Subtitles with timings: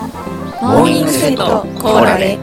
[0.00, 2.38] モーニングセットコーラで。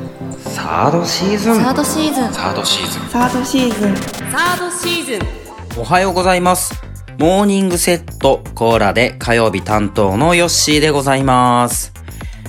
[0.45, 1.55] サードシーズン。
[1.55, 2.33] サードシーズン。
[2.33, 3.09] サードシーズン。
[3.09, 3.95] サードシーズン。
[3.95, 5.81] サードシーズン。
[5.81, 6.79] おはようございます。
[7.17, 11.91] モーニングセットコーラで火曜日担当のヨッシーでございます。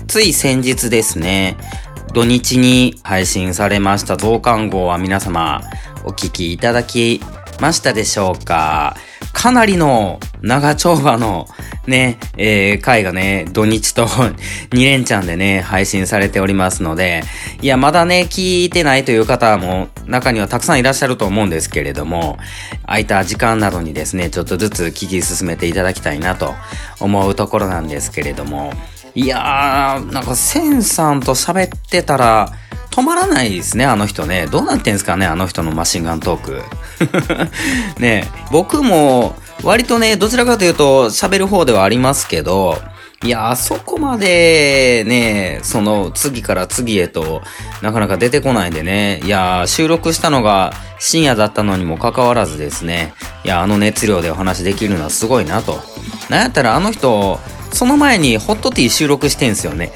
[0.06, 1.56] つい先日ですね
[2.12, 5.62] 土日に配信されました増刊号は皆様
[6.04, 7.22] お聞きいただき
[7.60, 8.94] ましたでしょうか。
[9.32, 11.46] かなりの長丁場の
[11.88, 14.06] ね、えー、回がね、土日と
[14.70, 17.24] 2連チャンでね、配信されておりますので、
[17.62, 22.38] いや、まだね、聞いてないという方も中にはたくさんいらっしゃると思うんですけれども、
[22.86, 26.54] 空いた時間などにですね、ちょっとずつ聞き進めていただきたいなと
[27.00, 28.72] 思うところなんですけれども、
[29.14, 32.52] いやー、なんかセンさんと喋ってたら、
[32.90, 34.46] 止まらないですね、あの人ね。
[34.50, 36.62] どうなってんすかね、あの人のマシンガントーク。
[38.00, 42.76] ね僕も、割とね、どちらかというと喋る方ではありますけど、
[43.24, 47.42] いや、あそこまでね、その次から次へと
[47.82, 49.20] なかなか出てこないでね。
[49.24, 53.14] いや、収録したのが深夜だったのにもかかわらずですね。
[53.44, 55.80] いや、あの熱量でお話できるのはすごいなと。
[56.30, 57.40] なんやったらあの人、
[57.72, 59.90] その前にホットティー収録してんすよね。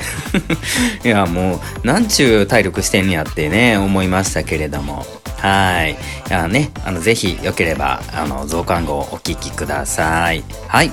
[1.05, 5.07] いや、もう、なんちゅう体力してんやってね、思いましたけれども。
[5.43, 5.93] はい。
[5.93, 5.97] い
[6.31, 10.45] やね、あの、ぜひ、よければ、あの、増刊号お聞きください。
[10.69, 10.93] はい。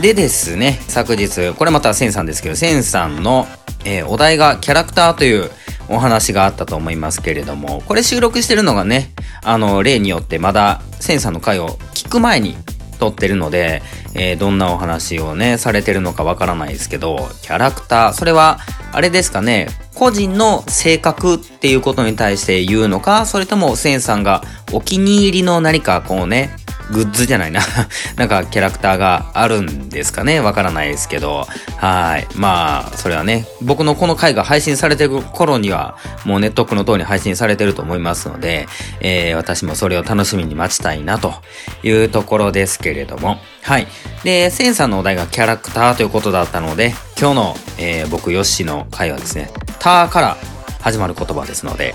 [0.00, 3.46] でですね、昨日、これまたセンさんですけど、センさんの、
[3.84, 5.50] えー、お題がキャラクターという
[5.90, 12.56] お話があったと思いますけれども、これ収録してるのがね、あの、例によってまだ、センさんの回を聞く前に
[12.98, 13.82] 撮ってるので、
[14.14, 18.60] えー、どんなお話をね、されてるのかわからないですけど、キャラクター、それは、
[18.92, 24.42] あれですかね、個人の性格っていうことに対して言うのか、それともセンさんが
[24.72, 26.50] お気に入りの何かこうね、
[26.90, 27.60] グッズじゃないな
[28.16, 31.46] なんかキャラクターがあるんですかねわからないですけど。
[31.76, 32.26] はい。
[32.34, 38.68] まあ、それはね、僕のこの回が配信されてる頃には、もうネットクの通り配信されてると思いますので、
[39.00, 41.34] えー、私もそれを楽しみに待ちたいなと
[41.82, 43.38] いうところですけれども。
[43.62, 43.86] はい。
[44.22, 50.36] で、センさんのお題がキャラクターということだったので、今日の、えー、僕、ヨッシーの回はですね、ターから
[50.80, 51.94] 始まる言葉ですので、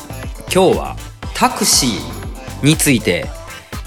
[0.53, 0.95] 今日は
[1.35, 3.27] タクシーについて、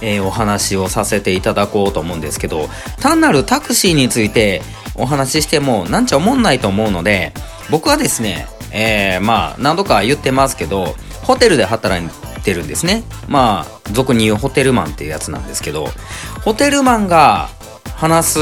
[0.02, 2.68] えー、お話をさせていただこうと思うんですけど、
[3.00, 4.60] 単なるタクシーについて
[4.94, 7.32] お話ししてもなんちゃ思んないと思うので、
[7.70, 12.08] 僕はですね、えー、まあ何度か言ってますけど、ホテルで働い
[12.42, 13.04] てるんですね。
[13.28, 15.88] まあ、俗に言うホテルマンっていうやつなんですけど、
[16.44, 17.48] ホテルマンが
[17.94, 18.40] 話す、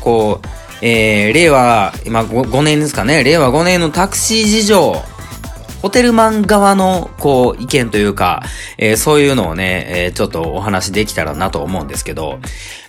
[0.00, 0.46] こう、
[0.82, 5.02] えー、令和、今 5, 5年ですかね、令和5年のタクシー事情、
[5.82, 8.42] ホテルマン側の、こう、意見というか、
[8.76, 12.38] えー、そういうのをね、えー、ちょっとお話できたらなと思うんですけど、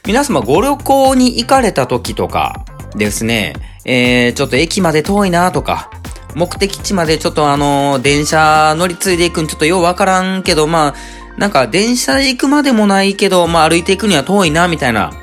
[0.05, 2.65] 皆様ご旅行に行かれた時とか
[2.95, 5.89] ですね、えー、ちょっと駅まで遠いなとか、
[6.35, 10.95] 目的地までちょっとあの電車乗り継いでいくんちょっとようわからんけど、まあ、
[11.37, 15.13] なんか電車行くまでもないけど、まあ歩いていくには遠いな、みたいな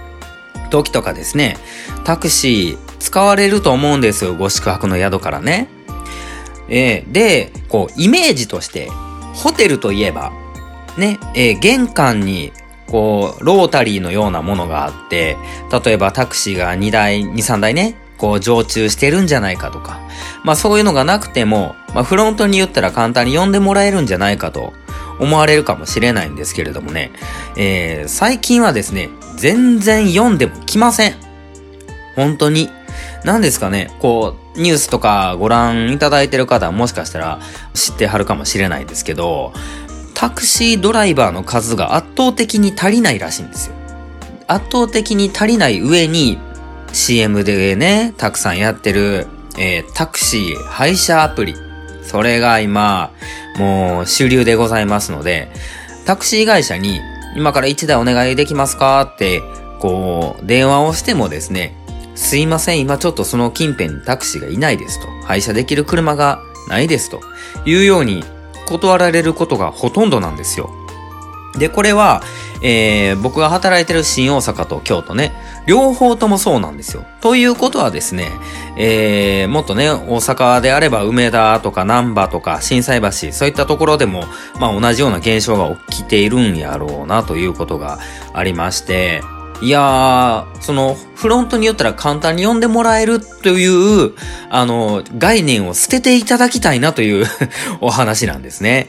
[0.71, 1.59] 時とかですね、
[2.05, 5.69] タクシー使われると思うんですよ、ご宿泊の宿からね。
[6.69, 8.89] えー、で、こう、イメージとして、
[9.34, 10.33] ホテルといえば、
[10.97, 12.53] ね、えー、玄関に、
[12.87, 15.37] こう、ロータリーのようなものがあって、
[15.84, 20.01] 例えばタクシーが2台、2、3台ね、こう、常駐してるんじゃないかとか、
[20.45, 24.73] まあそういうのがなくても、まあフロントに言ったら簡単に呼んでもらえるんじゃないかと
[25.21, 27.12] 思われるかもしれないんですけれどもね、
[27.57, 31.15] えー、最近はですね、全然読んでも来ません。
[32.17, 32.71] 本当に。
[33.25, 37.41] 何ですかね、こう、ニュースとかご覧いただいてる方はもしかしたら
[37.75, 39.53] 知ってはるかもしれないですけど、
[40.15, 43.75] タクシードライバーの数が圧倒的に足りないらしいんですよ。
[44.47, 46.39] 圧倒的に足りない上に
[46.93, 49.27] CM でね、たくさんやってる、
[49.59, 51.55] えー、タクシー配車アプリ。
[52.03, 53.13] それが今、
[53.59, 55.51] もう主流でございますので、
[56.07, 57.01] タクシー会社に
[57.37, 59.43] 今から1台お願いできますかって、
[59.79, 61.77] こう、電話をしてもですね、
[62.19, 65.07] すいません、今ちょっとその近辺にタクシーがいないですと。
[65.25, 67.21] 配車できる車がないですと。
[67.65, 68.25] いうように
[68.66, 70.69] 断られることがほとんどなんですよ。
[71.59, 72.22] で、これは、
[72.60, 75.33] えー、僕が働いてる新大阪と京都ね、
[75.66, 77.04] 両方ともそうなんですよ。
[77.21, 78.33] ということはですね、
[78.77, 84.25] えー、もっとね、大阪であれば梅田とか南波とか震災橋、そういったところでも、
[84.59, 88.01] まあ同じような現象が起きているんやろうなということが
[88.34, 89.22] ありまして、
[89.60, 94.15] いやー、その、フロントによったら簡単に呼んでもらえるという、
[94.51, 97.27] あの、概念を捨てていただきたいなという
[97.81, 98.87] お話なんですね。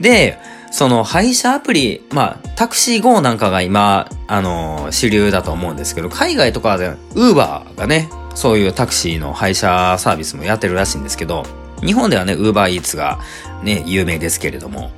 [0.00, 0.38] で、
[0.70, 11.44] その配車アプリ、まあ、タクシー GO なんかが今、あの、主流だと思うんですけど、海外とかで、ウーバーがね、そういうタクシーの配車サービスもやってるらしいんですけど、
[11.84, 13.18] 日本ではね、ウーバーイーツが
[13.62, 14.90] ね、有名ですけれども、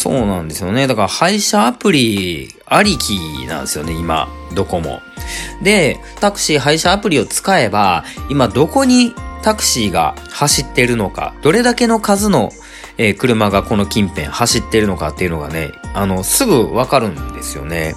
[0.00, 0.86] そうなんですよね。
[0.86, 5.02] だから配車アプリありきなんですよね、今、どこも。
[5.62, 12.50] で、タクシー配車アプリを使えば、今どこにタクシーが走ってるのか、どれだけの数の、
[12.96, 17.94] えー、車がこの近辺走ってるのかっていうのがね、あの、すぐわかるんですよね。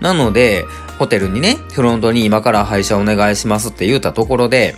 [0.00, 0.64] なので、
[0.98, 4.74] ホテルにね、フロントに今から配車お願いしますって言ったところで、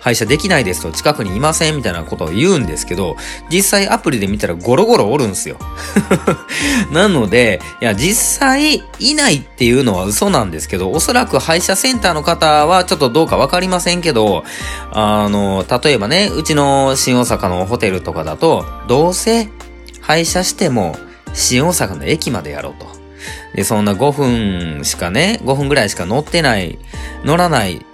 [0.00, 3.16] 配車できないですと近くにいませんみたいなことを言うんですけど、
[3.50, 5.58] 実際アプリで見たらゴロゴロおるんすよ。
[6.90, 14.44] なので、いや、実際いないっていうのは嘘なんですけど、おそらく配車センターの方はちょっとどうかわかりませんけど、
[14.90, 19.48] あの、例えばね、うちの新大阪のホテルとかだと、どうせ
[20.00, 20.96] 配車しても
[21.34, 22.86] 新大阪の駅までやろうと。
[23.54, 26.78] で、そんな5分しかね、5分ぐらいしか乗ってない、
[27.24, 27.84] 乗らない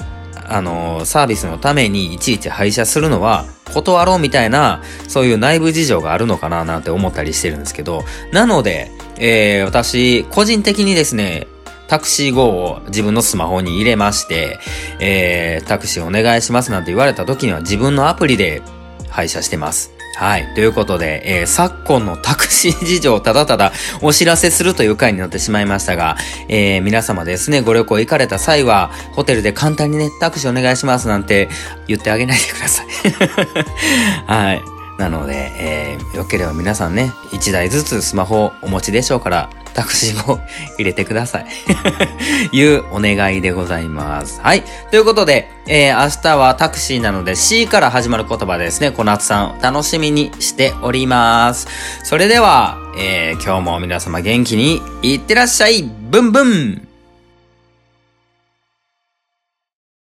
[0.49, 11.47] あの、サービスのためにいちいち廃車するのは断ろうみたいな、そういう内部事情があるのかななんて思ったりしてるんですけど、なので、えー、私、個人的にですね、
[11.89, 14.59] タクシー号を自分のスマホに入れまして、
[14.99, 18.63] えー、タクシーお願いしますなんて言われた時には自分のアプリで
[19.09, 19.96] 配車してます。
[20.17, 20.55] はい。
[20.55, 26.17] ということで、えー、昨今のタクシー事情をただただお知らせするという回になってしまいましたが、
[26.49, 31.51] えー、皆様ですね、ご旅行行かれた際は、ホテルで簡単にね、タクシーお願いしますなんて
[31.87, 32.87] 言ってあげないでください。
[34.27, 34.76] はい。
[34.99, 40.41] なので、えー、よければ皆さんね、一台ずつスマホをお持ちでしょうから、タクシーも
[40.79, 41.47] 入れてください
[42.57, 44.41] いうお願いでございます。
[44.43, 44.65] はい。
[44.91, 48.91] ということで、えー、明日はタクシーなので C から始まる言葉ですね。
[48.91, 51.69] 小夏さん、楽しみにしております。
[52.03, 56.86] それでは、えー、今日も皆様元気にいってらっしゃいブンブン